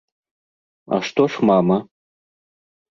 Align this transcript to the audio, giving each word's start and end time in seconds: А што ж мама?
А 0.97 0.99
што 1.11 1.29
ж 1.35 1.47
мама? 1.51 1.77